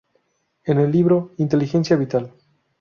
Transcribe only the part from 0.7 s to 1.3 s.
el libro